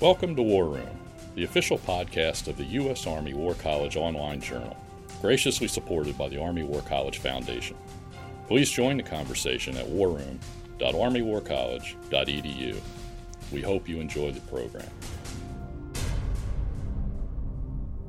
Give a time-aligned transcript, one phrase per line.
[0.00, 0.88] Welcome to War Room,
[1.34, 3.06] the official podcast of the U.S.
[3.06, 4.74] Army War College online journal,
[5.20, 7.76] graciously supported by the Army War College Foundation.
[8.48, 12.80] Please join the conversation at warroom.armywarcollege.edu.
[13.52, 14.88] We hope you enjoy the program.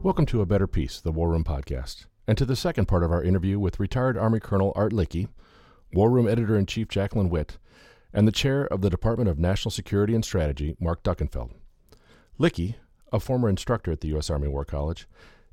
[0.02, 3.12] Welcome to A Better Peace, the War Room podcast, and to the second part of
[3.12, 5.28] our interview with retired Army Colonel Art Lykke,
[5.92, 7.58] War Room Editor in Chief Jacqueline Whitt,
[8.14, 11.52] and the Chair of the Department of National Security and Strategy, Mark Duckenfield.
[12.42, 12.74] Lykke,
[13.14, 14.32] a former instructor at the U.S.
[14.32, 15.08] Army War College,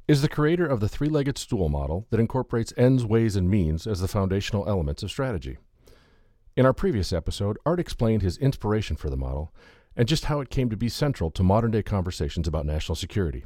[0.08, 3.86] is the creator of the three legged stool model that incorporates ends, ways, and means
[3.86, 5.58] as the foundational elements of strategy.
[6.56, 9.52] In our previous episode, Art explained his inspiration for the model
[9.96, 13.44] and just how it came to be central to modern day conversations about national security.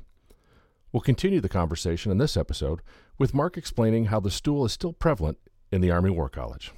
[0.92, 2.80] We'll continue the conversation in this episode
[3.18, 5.38] with Mark explaining how the stool is still prevalent
[5.72, 6.70] in the Army War College.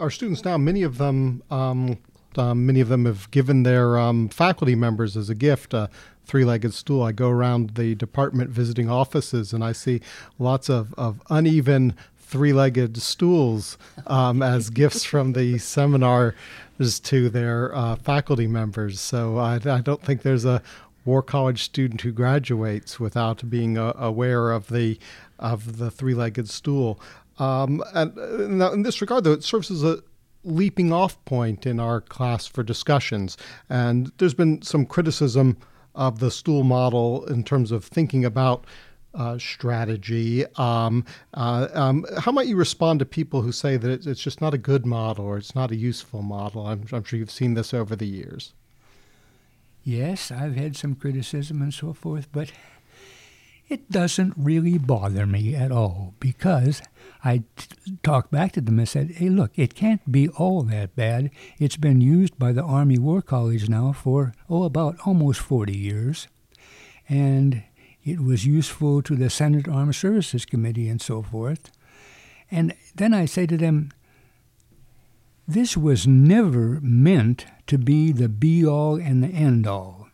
[0.00, 1.98] Our students now, many of them, um,
[2.38, 5.90] uh, many of them have given their um, faculty members as a gift a
[6.24, 7.02] three-legged stool.
[7.02, 10.00] I go around the department visiting offices, and I see
[10.38, 16.34] lots of, of uneven three-legged stools um, as gifts from the seminars
[17.02, 19.00] to their uh, faculty members.
[19.00, 20.62] So I, I don't think there's a
[21.04, 24.98] War College student who graduates without being uh, aware of the
[25.38, 27.00] of the three-legged stool.
[27.38, 30.02] Um, and uh, in this regard, though, it serves as a
[30.48, 33.36] leaping off point in our class for discussions.
[33.68, 35.56] And there's been some criticism
[35.94, 38.64] of the stool model in terms of thinking about
[39.14, 40.44] uh, strategy.
[40.56, 41.04] Um,
[41.34, 44.58] uh, um, how might you respond to people who say that it's just not a
[44.58, 46.66] good model or it's not a useful model?
[46.66, 48.54] I'm, I'm sure you've seen this over the years.
[49.82, 52.52] Yes, I've had some criticism and so forth, but
[53.68, 56.80] it doesn't really bother me at all because
[57.24, 60.96] I t- talked back to them and said, hey, look, it can't be all that
[60.96, 61.30] bad.
[61.58, 66.28] It's been used by the Army War College now for, oh, about almost 40 years.
[67.08, 67.62] And
[68.04, 71.70] it was useful to the Senate Armed Services Committee and so forth.
[72.50, 73.90] And then I say to them,
[75.46, 80.07] this was never meant to be the be all and the end all.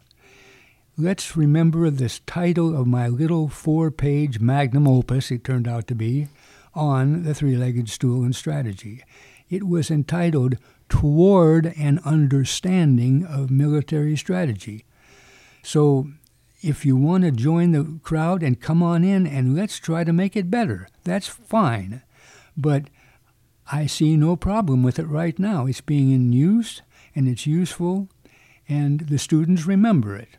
[0.97, 5.95] Let's remember this title of my little four page magnum opus, it turned out to
[5.97, 6.29] be,
[6.73, 9.03] on the three legged stool and strategy.
[9.51, 10.57] It was entitled
[10.89, 14.85] Toward an Understanding of Military Strategy.
[15.65, 16.11] So,
[16.63, 20.13] if you want to join the crowd and come on in and let's try to
[20.13, 22.03] make it better, that's fine.
[22.57, 22.85] But
[23.73, 25.67] I see no problem with it right now.
[25.67, 26.83] It's being in use
[27.17, 28.09] and it's useful,
[28.69, 30.39] and the students remember it.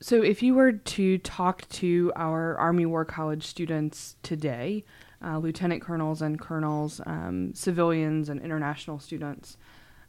[0.00, 4.84] So, if you were to talk to our Army War College students today,
[5.24, 9.56] uh, lieutenant colonels and colonels, um, civilians and international students,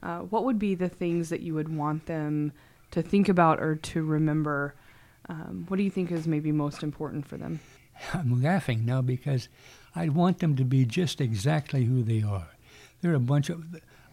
[0.04, 2.52] uh, what would be the things that you would want them
[2.92, 4.76] to think about or to remember?
[5.30, 7.62] Um, what do you think is maybe most important for them?
[8.14, 9.48] I'm laughing now because
[9.96, 12.50] I want them to be just exactly who they are.
[13.02, 13.64] They're a bunch of.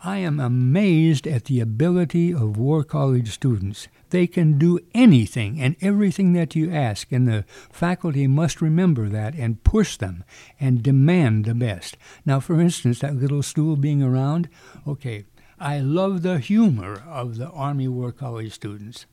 [0.06, 3.88] I am amazed at the ability of War College students.
[4.10, 9.34] They can do anything and everything that you ask, and the faculty must remember that
[9.34, 10.22] and push them
[10.60, 11.96] and demand the best.
[12.26, 14.50] Now, for instance, that little stool being around,
[14.86, 15.24] okay,
[15.58, 19.06] I love the humor of the Army War College students.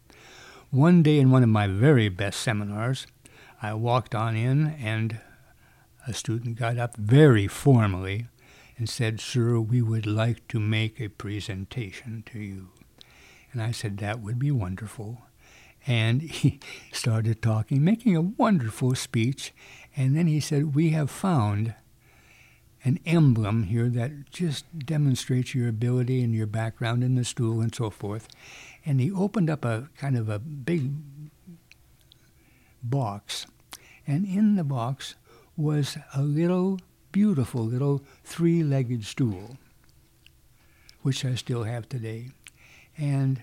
[0.71, 3.07] One day in one of my very best seminars,
[3.61, 5.21] I walked on in and
[6.05, 8.27] a student got up very formally
[8.81, 12.69] and said, Sir, we would like to make a presentation to you.
[13.51, 15.21] And I said, That would be wonderful.
[15.85, 16.59] And he
[16.91, 19.53] started talking, making a wonderful speech.
[19.95, 21.75] And then he said, We have found
[22.83, 27.75] an emblem here that just demonstrates your ability and your background in the stool and
[27.75, 28.27] so forth.
[28.83, 30.89] And he opened up a kind of a big
[32.81, 33.45] box.
[34.07, 35.13] And in the box
[35.55, 36.79] was a little
[37.11, 39.57] beautiful little three legged stool,
[41.01, 42.29] which I still have today.
[42.97, 43.41] And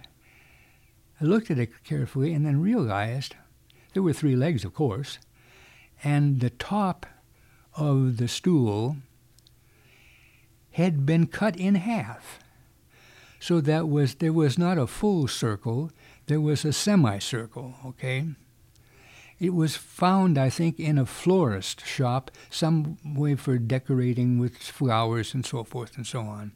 [1.21, 3.35] I looked at it carefully and then realized
[3.93, 5.19] there were three legs, of course,
[6.05, 7.07] and the top
[7.75, 8.97] of the stool
[10.73, 12.39] had been cut in half.
[13.41, 15.91] So that was there was not a full circle,
[16.27, 18.27] there was a semicircle, okay?
[19.41, 25.33] It was found, I think, in a florist shop, some way for decorating with flowers
[25.33, 26.53] and so forth and so on.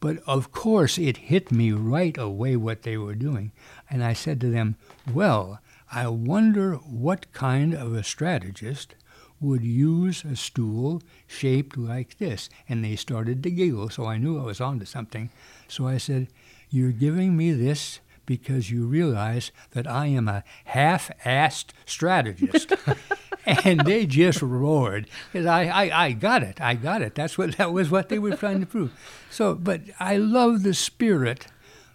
[0.00, 3.52] But of course, it hit me right away what they were doing.
[3.90, 4.76] And I said to them,
[5.12, 5.60] Well,
[5.90, 8.94] I wonder what kind of a strategist
[9.40, 12.48] would use a stool shaped like this.
[12.68, 15.30] And they started to giggle, so I knew I was onto something.
[15.68, 16.28] So I said,
[16.70, 22.74] You're giving me this because you realize that I am a half-assed strategist.
[23.46, 26.60] and they just roared because I, I, I got it.
[26.60, 27.14] I got it.
[27.14, 28.92] That's what that was what they were trying to prove.
[29.30, 31.46] So, but I love the spirit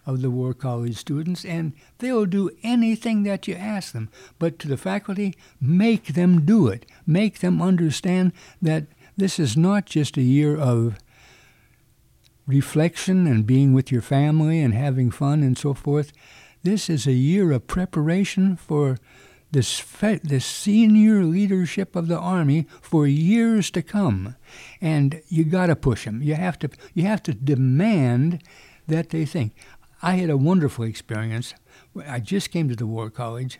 [0.04, 4.08] of the War College students, and they'll do anything that you ask them.
[4.40, 6.84] But to the faculty, make them do it.
[7.06, 8.86] Make them understand that
[9.16, 10.98] this is not just a year of
[12.46, 16.12] reflection and being with your family and having fun and so forth.
[16.62, 18.98] This is a year of preparation for
[19.52, 24.34] this, fe- the senior leadership of the army for years to come,
[24.80, 26.22] and you got to push them.
[26.22, 28.42] You have to you have to demand
[28.88, 29.52] that they think.
[30.02, 31.54] I had a wonderful experience.
[32.06, 33.58] I just came to the War College,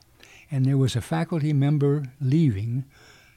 [0.50, 2.84] and there was a faculty member leaving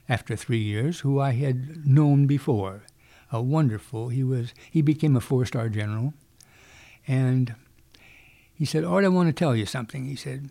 [0.10, 2.84] after three years who I had known before.
[3.32, 4.10] A wonderful.
[4.10, 6.14] He was he became a four-star general,
[7.08, 7.56] and
[8.54, 10.50] he said, "Art, I want to tell you something." He said,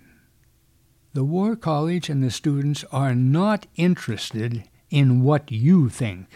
[1.17, 6.27] the War College and the students are not interested in what you think.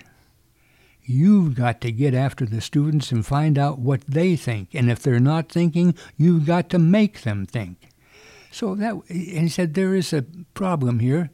[1.02, 4.74] You've got to get after the students and find out what they think.
[4.74, 7.90] And if they're not thinking, you've got to make them think.
[8.50, 11.28] So that, and he said, there is a problem here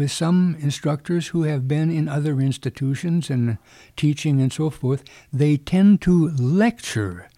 [0.00, 3.58] with some instructors who have been in other institutions and
[3.98, 5.04] teaching and so forth.
[5.30, 7.28] They tend to lecture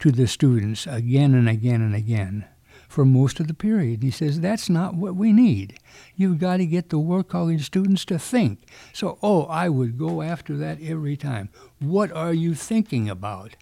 [0.00, 2.46] to the students again and again and again
[2.88, 4.02] for most of the period.
[4.02, 5.78] He says that's not what we need.
[6.16, 8.58] You've got to get the War College students to think.
[8.92, 11.50] So, oh, I would go after that every time.
[11.78, 13.54] What are you thinking about?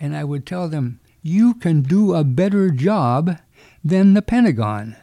[0.00, 3.38] And I would tell them, you can do a better job
[3.84, 4.96] than the Pentagon.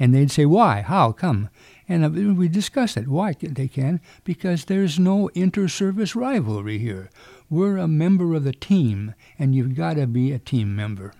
[0.00, 0.80] And they'd say, why?
[0.80, 1.12] How?
[1.12, 1.48] Come.
[1.88, 3.08] And we discuss it.
[3.08, 4.00] Why they can?
[4.22, 7.08] Because there's no inter-service rivalry here.
[7.48, 11.14] We're a member of the team, and you've got to be a team member.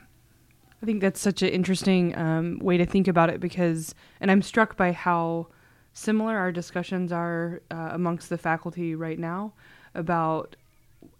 [0.82, 4.42] I think that's such an interesting um, way to think about it because, and I'm
[4.42, 5.48] struck by how
[5.92, 9.54] similar our discussions are uh, amongst the faculty right now
[9.94, 10.54] about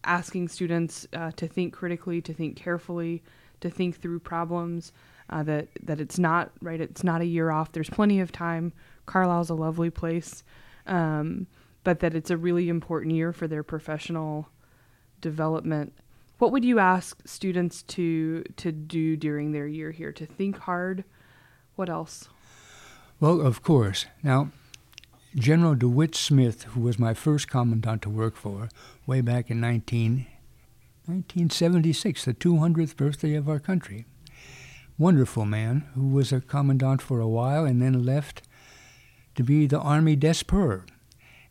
[0.05, 3.23] asking students uh, to think critically, to think carefully,
[3.61, 4.93] to think through problems.
[5.31, 6.81] Uh, that that it's not right.
[6.81, 7.73] It's not a year off.
[7.73, 8.73] There's plenty of time.
[9.07, 10.43] Carlisle's a lovely place,
[10.87, 11.47] um,
[11.85, 14.49] but that it's a really important year for their professional
[15.21, 15.93] development
[16.39, 20.13] what would you ask students to to do during their year here?
[20.13, 21.05] To think hard.
[21.75, 22.29] What else?
[23.21, 24.07] Well, of course.
[24.23, 24.51] Now,
[25.35, 28.69] General DeWitt Smith, who was my first commandant to work for,
[29.07, 30.27] way back in 19,
[31.07, 34.07] 1976, the 200th birthday of our country.
[34.99, 38.43] Wonderful man who was a commandant for a while and then left
[39.37, 40.85] to be the Army DCSPER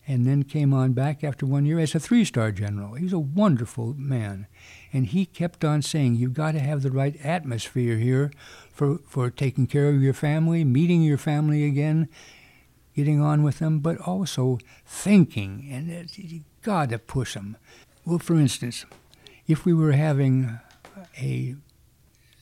[0.08, 2.96] and then came on back after one year as a three star general.
[2.96, 4.48] He was a wonderful man.
[4.92, 8.32] And he kept on saying, You've got to have the right atmosphere here
[8.72, 12.08] for, for taking care of your family, meeting your family again,
[12.96, 15.68] getting on with them, but also thinking.
[15.72, 17.58] And you've got to push them.
[18.06, 18.86] Well, for instance,
[19.48, 20.60] if we were having
[21.18, 21.56] a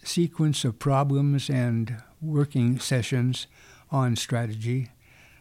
[0.06, 3.48] sequence of problems and working sessions
[3.92, 4.90] on strategy,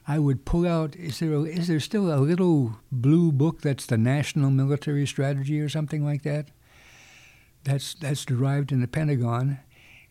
[0.07, 0.97] I would pull out.
[0.97, 5.61] Is there a, is there still a little blue book that's the National Military Strategy
[5.61, 6.49] or something like that?
[7.65, 9.61] That's that's derived in the Pentagon,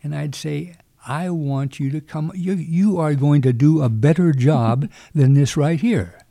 [0.01, 2.31] and I'd say I want you to come.
[2.33, 6.22] You you are going to do a better job than this right here.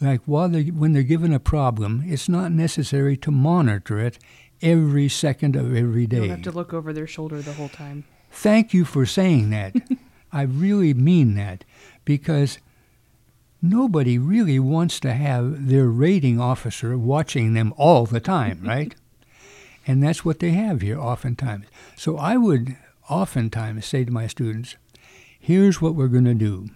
[0.00, 4.18] like while they when they're given a problem, it's not necessary to monitor it
[4.62, 6.16] every second of every day.
[6.16, 8.04] You don't have to look over their shoulder the whole time.
[8.30, 9.74] Thank you for saying that.
[10.32, 11.64] I really mean that
[12.04, 12.58] because
[13.62, 18.94] nobody really wants to have their rating officer watching them all the time, right?
[19.86, 21.66] and that's what they have here oftentimes.
[21.96, 22.76] So I would
[23.08, 24.76] oftentimes say to my students,
[25.38, 26.68] here's what we're going to do.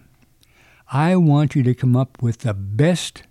[0.91, 3.23] I want you to come up with the best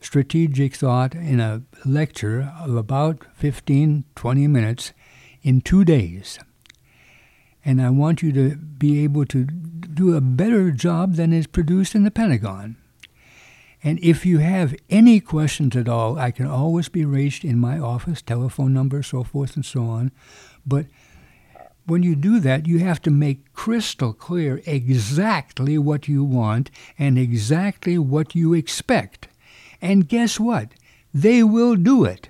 [0.00, 4.92] strategic thought in a lecture of about 15, 20 minutes
[5.42, 6.38] in two days.
[7.64, 11.94] And I want you to be able to do a better job than is produced
[11.94, 12.76] in the Pentagon.
[13.82, 17.78] And if you have any questions at all, I can always be reached in my
[17.78, 20.12] office, telephone number, so forth and so on.
[20.64, 20.86] But
[21.86, 27.18] when you do that, you have to make crystal clear exactly what you want and
[27.18, 29.28] exactly what you expect.
[29.80, 30.72] And guess what?
[31.12, 32.28] They will do it.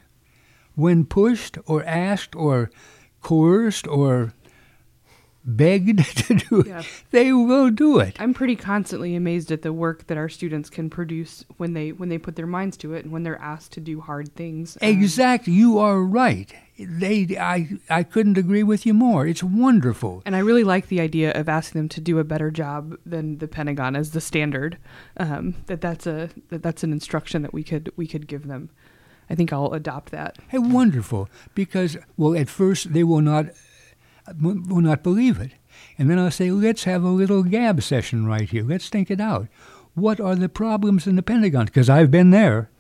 [0.75, 2.71] When pushed or asked or
[3.23, 4.33] coerced or
[5.47, 6.81] begged to do Yeah.
[6.81, 8.17] it, they will do it.
[8.19, 12.09] I'm pretty constantly amazed at the work that our students can produce when they when
[12.09, 14.77] they put their minds to it and when they're asked to do hard things.
[14.83, 15.53] Exactly.
[15.53, 16.53] You are right.
[16.79, 19.27] They, I, I couldn't agree with you more.
[19.27, 20.21] It's wonderful.
[20.27, 23.39] And I really like the idea of asking them to do a better job than
[23.39, 24.77] the Pentagon as the standard.
[25.17, 28.69] Um, that that's a that that's an instruction that we could we could give them.
[29.31, 30.37] I think I'll adopt that.
[30.49, 31.29] Hey, wonderful.
[31.57, 33.47] Because, well, at first they will not,
[34.41, 35.53] will not believe it.
[35.99, 38.65] And then I'll say, let's have a little gab session right here.
[38.65, 39.49] Let's think it out.
[39.95, 41.67] What are the problems in the Pentagon?
[41.67, 42.71] Because I've been there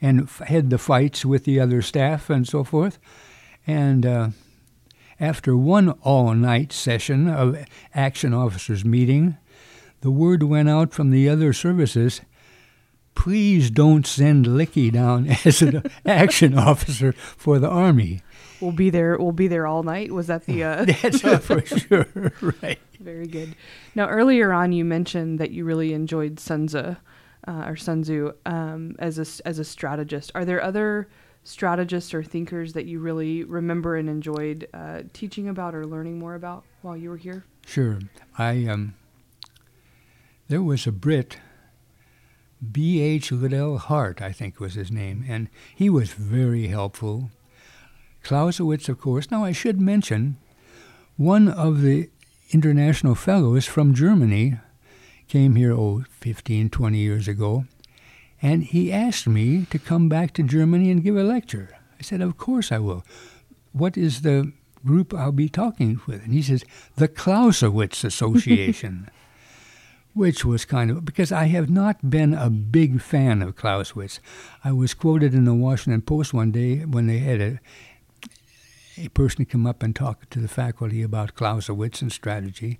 [0.00, 2.98] and f- had the fights with the other staff and so forth.
[3.66, 4.28] And uh,
[5.18, 7.64] after one all night session of
[7.94, 9.36] action officers meeting,
[10.00, 12.20] the word went out from the other services
[13.18, 18.22] please don't send Lykke down as an action officer for the Army.
[18.60, 19.16] We'll be there.
[19.18, 20.12] We'll be there all night.
[20.12, 20.64] Was that the?
[20.64, 22.06] Uh, That's for sure,
[22.62, 22.78] right?
[23.00, 23.54] Very good.
[23.94, 26.78] Now, earlier on, you mentioned that you really enjoyed Sun Tzu,
[27.46, 30.32] uh, or Sun Tzu um, as a as a strategist.
[30.34, 31.08] Are there other
[31.44, 36.34] strategists or thinkers that you really remember and enjoyed uh, teaching about or learning more
[36.34, 37.44] about while you were here?
[37.66, 38.00] Sure.
[38.36, 38.94] I um.
[40.48, 41.36] There was a Brit,
[42.72, 43.02] B.
[43.02, 43.30] H.
[43.30, 47.30] Liddell Hart, I think was his name, and he was very helpful.
[48.22, 49.30] Clausewitz, of course.
[49.30, 50.36] Now I should mention,
[51.16, 52.10] one of the
[52.50, 54.58] international fellows from Germany
[55.28, 57.64] came here, oh, 15, 20 years ago,
[58.40, 61.76] and he asked me to come back to Germany and give a lecture.
[61.98, 63.04] I said, Of course I will.
[63.72, 64.52] What is the
[64.84, 66.22] group I'll be talking with?
[66.24, 66.64] And he says,
[66.96, 69.10] The Clausewitz Association.
[70.14, 74.18] Which was kind of because I have not been a big fan of Clausewitz.
[74.64, 77.60] I was quoted in the Washington Post one day when they had a
[79.04, 82.78] a person come up and talk to the faculty about Clausewitz and strategy.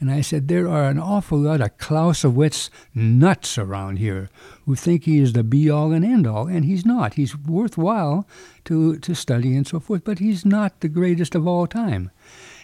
[0.00, 4.28] And I said, There are an awful lot of Clausewitz nuts around here
[4.66, 7.14] who think he is the be all and end all, and he's not.
[7.14, 8.26] He's worthwhile
[8.64, 12.10] to, to study and so forth, but he's not the greatest of all time.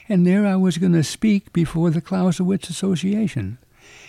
[0.08, 3.58] And there I was going to speak before the Clausewitz Association.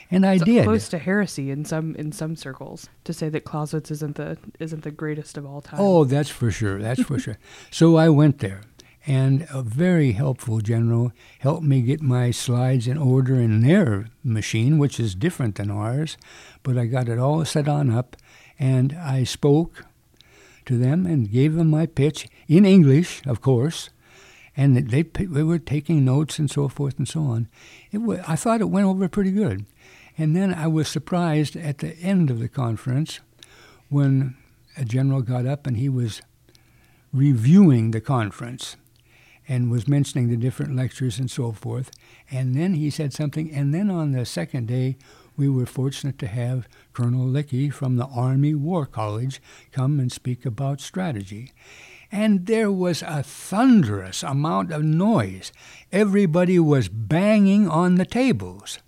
[0.09, 0.63] And I It's did.
[0.63, 4.83] close to heresy in some in some circles to say that Clausewitz isn't the isn't
[4.83, 5.79] the greatest of all time.
[5.81, 6.79] Oh, that's for sure.
[6.79, 7.37] That's for sure.
[7.71, 8.61] So I went there,
[9.07, 14.77] and a very helpful general helped me get my slides in order in their machine,
[14.77, 16.17] which is different than ours.
[16.61, 18.17] But I got it all set on up,
[18.59, 19.85] and I spoke
[20.65, 23.89] to them and gave them my pitch in English, of course.
[24.57, 27.47] And they, they were taking notes and so forth and so on.
[27.91, 29.65] It wa I thought it went over pretty good.
[30.17, 33.21] And then I was surprised at the end of the conference
[33.87, 34.35] when
[34.75, 36.21] a general got up and he was
[37.13, 38.75] reviewing the conference
[39.47, 41.91] and was mentioning the different lectures and so forth.
[42.29, 43.51] And then he said something.
[43.51, 44.97] And then on the second day,
[45.37, 50.45] we were fortunate to have Colonel Lykke from the Army War College come and speak
[50.45, 51.53] about strategy.
[52.11, 55.51] And there was a thunderous amount of noise.
[55.91, 58.79] Everybody was banging on the tables.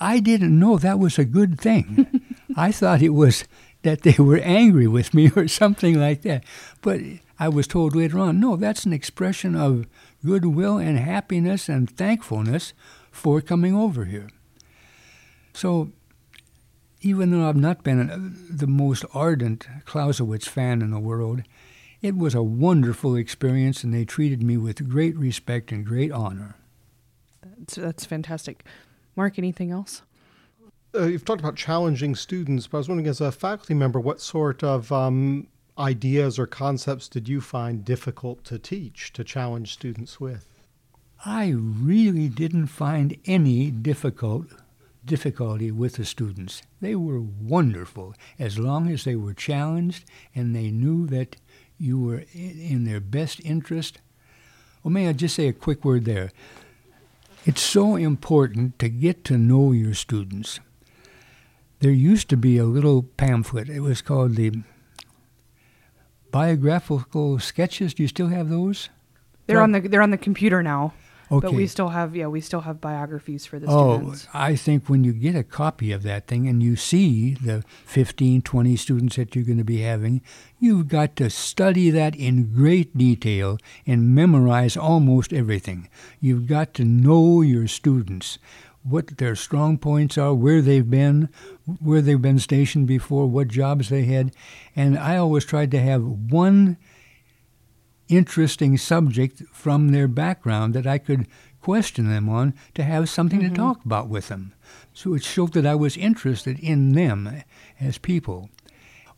[0.00, 2.06] I didn't know that was a good thing.
[2.56, 3.44] I thought it was
[3.82, 6.44] that they were angry with me or something like that.
[6.82, 7.00] But
[7.38, 9.86] I was told later on, no, that's an expression of
[10.24, 12.72] goodwill and happiness and thankfulness
[13.10, 14.28] for coming over here.
[15.52, 15.92] So,
[17.00, 21.42] even though I've not been the most ardent Clausewitz fan in the world,
[22.02, 26.56] it was a wonderful experience, and they treated me with great respect and great honor.
[27.42, 28.64] That's, that's fantastic.
[29.16, 30.02] Mark, anything else?
[30.94, 34.20] uh, you've talked about challenging students, but I was wondering, as a faculty member, what
[34.20, 40.20] sort of um, ideas or concepts did you find difficult to teach, to challenge students
[40.20, 40.48] with?
[41.24, 44.46] I really didn't find any difficult
[45.04, 46.62] difficulty with the students.
[46.80, 50.04] They were wonderful as long as they were challenged
[50.34, 51.36] and they knew that
[51.78, 54.00] you were in their best interest.
[54.82, 56.30] Well, may I just say a quick word there?
[57.46, 60.60] It's so important to get to know your students.
[61.80, 63.68] There used to be a little pamphlet.
[63.68, 64.52] It was called the
[66.30, 67.94] biographical sketches.
[67.94, 68.88] Do you still have those?
[69.46, 70.92] They're on the they're on the computer now.
[71.30, 71.46] Okay.
[71.46, 74.26] But we still have yeah, we still have biographies for the Oh, students.
[74.32, 78.40] I think when you get a copy of that thing and you see the 15,
[78.42, 80.22] 20 students that you're going to be having,
[80.58, 85.90] you've got to study that in great detail and memorize almost everything.
[86.18, 88.38] You've got to know your students,
[88.88, 91.28] what their strong points are, where they've been,
[91.80, 94.32] where they've been stationed before, what jobs they had.
[94.74, 96.76] And I always tried to have one
[98.08, 101.26] interesting subject from their background that I could
[101.60, 103.54] question them on to have something to mm-hmm.
[103.56, 104.54] talk about with them.
[104.94, 107.42] So it showed that I was interested in them
[107.80, 108.48] as people.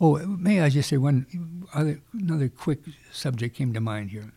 [0.01, 1.27] Oh, may I just say one
[1.75, 2.81] other another quick
[3.13, 4.33] subject came to mind here.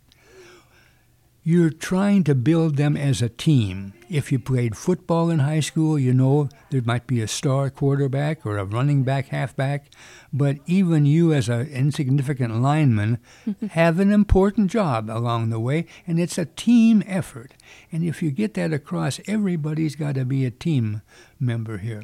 [1.45, 3.91] You're trying to build them as a team.
[4.09, 8.45] If you played football in high school, you know there might be a star quarterback
[8.45, 9.87] or a running back, halfback,
[10.31, 13.17] but even you as an insignificant lineman
[13.71, 17.55] have an important job along the way, and it's a team effort.
[17.91, 21.01] And if you get that across, everybody's got to be a team
[21.41, 22.03] member here.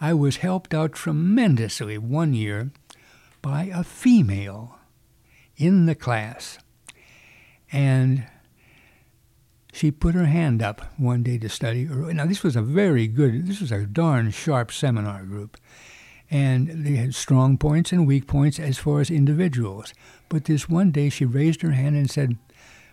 [0.00, 2.72] I was helped out tremendously one year
[3.42, 4.80] by a female
[5.56, 6.58] in the class.
[7.72, 8.26] And
[9.72, 11.84] she put her hand up one day to study.
[11.84, 15.56] Now, this was a very good, this was a darn sharp seminar group.
[16.30, 19.92] And they had strong points and weak points as far as individuals.
[20.28, 22.38] But this one day she raised her hand and said,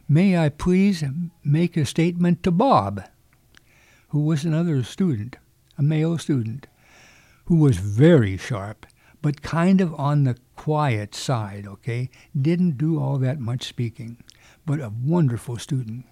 [0.10, 1.04] May I please
[1.44, 3.04] make a statement to Bob,
[4.10, 5.36] who was another student,
[5.78, 6.66] a male student,
[7.46, 8.86] who was very sharp,
[9.22, 12.10] but kind of on the quiet side, okay?
[12.40, 14.24] Didn't do all that much speaking,
[14.66, 16.06] but a wonderful student.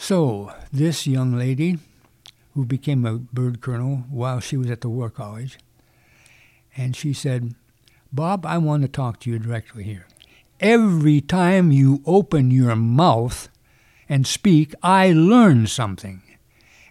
[0.00, 1.78] So, this young lady,
[2.54, 5.58] who became a bird colonel while she was at the War College,
[6.76, 7.56] and she said,
[8.12, 10.06] Bob, I want to talk to you directly here.
[10.60, 13.48] Every time you open your mouth
[14.08, 16.22] and speak, I learn something.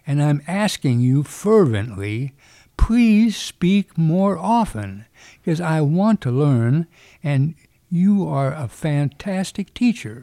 [0.06, 2.34] And I'm asking you fervently,
[2.76, 5.06] please speak more often,
[5.40, 6.86] because I want to learn,
[7.24, 7.54] and
[7.90, 10.22] you are a fantastic teacher.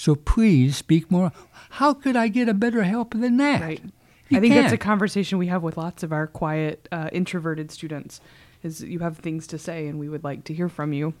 [0.00, 1.30] So please speak more.
[1.72, 3.60] How could I get a better help than that?
[3.60, 3.82] Right.
[4.30, 7.70] You I think that's a conversation we have with lots of our quiet, uh, introverted
[7.70, 8.22] students.
[8.62, 11.12] Is you have things to say, and we would like to hear from you.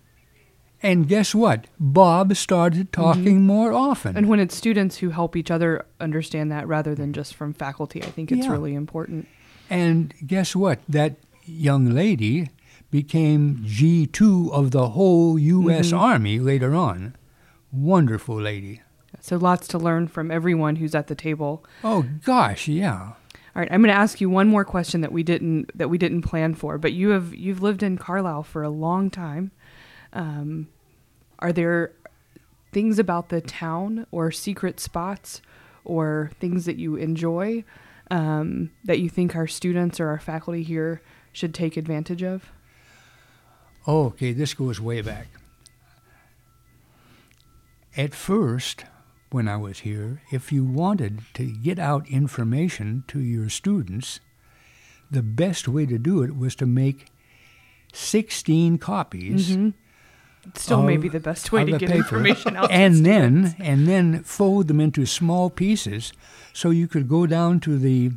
[0.82, 1.66] And guess what?
[1.78, 4.12] Bob started talking more often.
[4.12, 4.18] Mm-hmm.
[4.18, 8.02] And when it's students who help each other understand that, rather than just from faculty,
[8.02, 8.52] I think it's Yeah.
[8.52, 9.28] really important.
[9.68, 10.78] And guess what?
[10.88, 12.48] That young lady
[12.90, 15.88] became G2 of the whole U.S.
[15.88, 15.98] Mm-hmm.
[15.98, 17.14] Army later on.
[17.72, 18.82] Wonderful lady.
[19.20, 21.64] So lots to learn from everyone who's at the table.
[21.84, 23.12] Oh, gosh, yeah.
[23.54, 25.98] All right, I'm going to ask you one more question that we didn't that we
[25.98, 26.78] didn't plan for.
[26.78, 29.50] But you have you've lived in Carlisle for a long time.
[30.12, 30.68] Um,
[31.40, 31.92] are there
[32.72, 35.42] things about the town or secret spots
[35.84, 37.64] or things that you enjoy
[38.10, 41.02] um, that you think our students or our faculty here
[41.32, 42.52] should take advantage of?
[43.86, 45.26] Oh, okay, this goes way back.
[47.96, 48.84] At first,
[49.30, 54.20] when I was here, if you wanted to get out information to your students,
[55.10, 57.06] the best way to do it was to make
[57.92, 59.56] 16 copies
[60.54, 62.68] Still, may of- be the best way to get paper, information out.
[62.68, 66.12] to and then and then fold them into small pieces,
[66.52, 68.12] so you could go down to the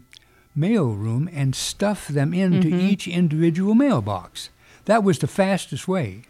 [0.56, 2.80] mail room and stuff them into Mm-hmm.
[2.80, 4.50] each individual mailbox.
[4.86, 6.24] That was the fastest way.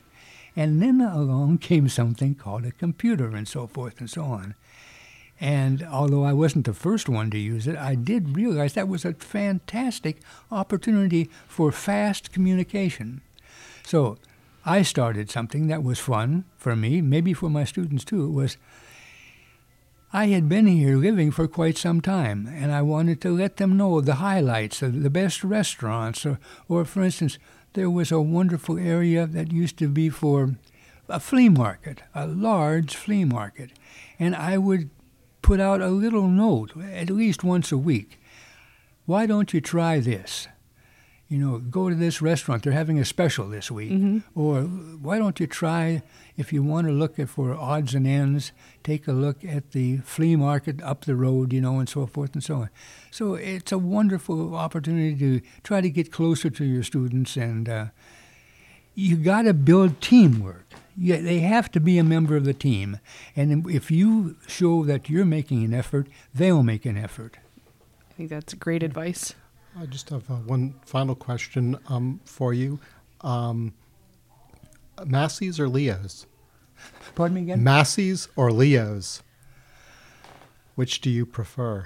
[0.55, 4.55] And then along came something called a computer and so forth and so on.
[5.39, 9.03] And although I wasn't the first one to use it, I did realize that was
[9.03, 13.21] a fantastic opportunity for fast communication.
[13.83, 14.17] So
[14.65, 18.25] I started something that was fun for me, maybe for my students too.
[18.25, 18.57] It was
[20.15, 23.75] I had been here living for quite some time, and I wanted to let them
[23.75, 26.23] know the highlights the best restaurants.
[26.23, 27.39] Or, or for instance,
[27.73, 30.53] there was a wonderful area that used to be for
[31.09, 33.71] a flea market, a large flea market.
[34.19, 34.91] And I would
[35.41, 38.19] put out a little note at least once a week.
[39.07, 40.47] why don't you try this?
[41.33, 42.61] You know, go to this restaurant.
[42.61, 43.91] They're having a special this week.
[43.91, 44.39] Mm-hmm.
[44.39, 44.61] Or
[45.05, 46.03] why don't you try,
[46.37, 48.51] if you want to look at for odds and ends,
[48.83, 52.35] take a look at the flea market up the road, you know, and so forth
[52.35, 52.69] and so on.
[53.09, 57.85] So it's a wonderful opportunity to try to get closer to your students, and uh,
[58.93, 60.67] you got to build teamwork.
[60.95, 62.99] Yeah, they have to be a member of the team,
[63.35, 67.37] and if you show that you're making an effort, they'll make an effort.
[68.11, 69.33] I think that's great advice.
[69.79, 72.79] I just have uh, one final question um, for you.
[73.21, 73.73] Um,
[75.05, 76.27] Massey's or Leo's?
[77.15, 77.63] Pardon me again.
[77.63, 79.23] Massey's or Leo's?
[80.75, 81.85] Which do you prefer?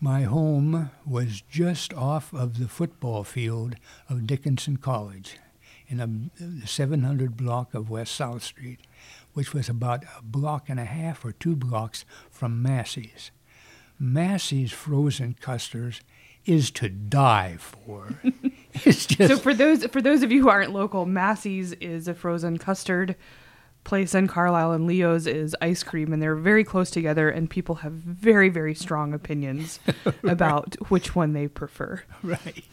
[0.00, 3.76] My home was just off of the football field
[4.08, 5.38] of Dickinson College
[5.88, 8.80] in a 700 block of West South Street,
[9.32, 13.30] which was about a block and a half or two blocks from Massey's.
[13.98, 16.00] Massey's frozen custards
[16.44, 18.08] is to die for.
[18.84, 22.14] it's just So for those for those of you who aren't local, Massey's is a
[22.14, 23.16] frozen custard
[23.84, 27.76] place in Carlisle, and Leo's is ice cream, and they're very close together, and people
[27.76, 29.80] have very very strong opinions
[30.24, 32.02] about which one they prefer.
[32.22, 32.64] right.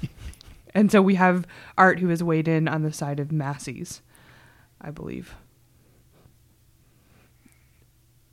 [0.76, 1.46] And so we have
[1.78, 4.02] Art who has weighed in on the side of Massey's,
[4.82, 5.36] I believe.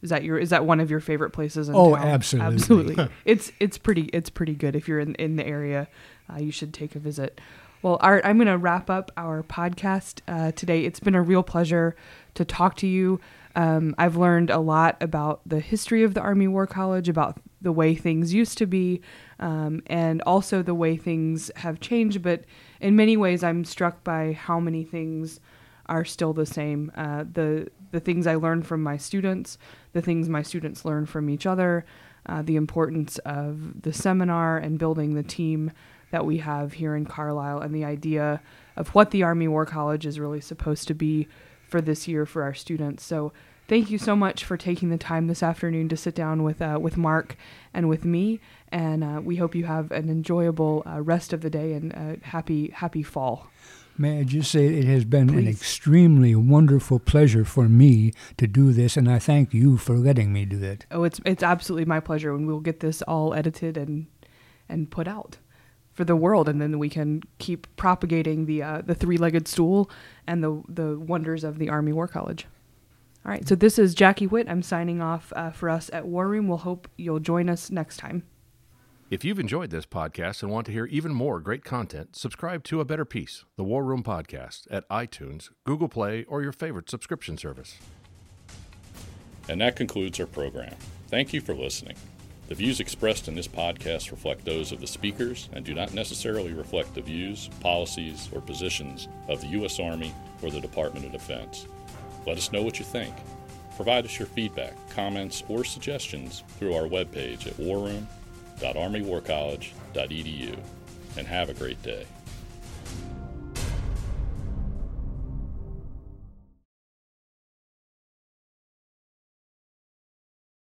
[0.02, 2.06] Is that your is that one of your favorite places in Oh, town?
[2.08, 2.54] absolutely.
[2.54, 3.08] Absolutely.
[3.24, 5.88] it's it's pretty it's pretty good if you're in in the area.
[6.32, 7.40] Uh, you should take a visit.
[7.82, 10.84] Well, Art, I'm going to wrap up our podcast uh, today.
[10.84, 11.96] It's been a real pleasure
[12.34, 13.20] to talk to you.
[13.56, 17.72] Um, I've learned a lot about the history of the Army War College, about the
[17.72, 19.00] way things used to be,
[19.38, 22.22] um, and also the way things have changed.
[22.22, 22.44] But
[22.82, 25.40] in many ways, I'm struck by how many things
[25.86, 26.92] are still the same.
[26.94, 29.58] Uh, the the things I learned from my students,
[29.92, 31.84] the things my students learn from each other,
[32.26, 35.72] uh, the importance of the seminar and building the team
[36.10, 38.40] that we have here in Carlisle, and the idea
[38.76, 41.28] of what the Army War College is really supposed to be
[41.68, 43.04] for this year for our students.
[43.04, 43.32] So
[43.68, 46.78] thank you so much for taking the time this afternoon to sit down with uh,
[46.80, 47.36] with Mark
[47.72, 48.40] and with me,
[48.72, 52.16] and uh, we hope you have an enjoyable uh, rest of the day and uh,
[52.26, 53.46] happy happy fall.
[53.98, 58.72] May I just say it has been an extremely wonderful pleasure for me to do
[58.72, 60.86] this, and I thank you for letting me do it.
[60.90, 64.06] Oh, it's it's absolutely my pleasure, and we'll get this all edited and
[64.68, 65.38] and put out
[65.92, 69.90] for the world, and then we can keep propagating the uh, the three legged stool
[70.26, 72.46] and the the wonders of the Army War College.
[73.24, 74.48] All right, so this is Jackie Whitt.
[74.48, 76.48] I'm signing off uh, for us at War Room.
[76.48, 78.22] We'll hope you'll join us next time.
[79.10, 82.80] If you've enjoyed this podcast and want to hear even more great content, subscribe to
[82.80, 87.36] A Better Peace, the War Room Podcast, at iTunes, Google Play, or your favorite subscription
[87.36, 87.76] service.
[89.48, 90.76] And that concludes our program.
[91.08, 91.96] Thank you for listening.
[92.46, 96.52] The views expressed in this podcast reflect those of the speakers and do not necessarily
[96.52, 99.80] reflect the views, policies, or positions of the U.S.
[99.80, 101.66] Army or the Department of Defense.
[102.28, 103.16] Let us know what you think.
[103.74, 107.58] Provide us your feedback, comments, or suggestions through our webpage at
[108.60, 110.58] warroom.armywarcollege.edu.
[111.16, 112.06] And have a great day.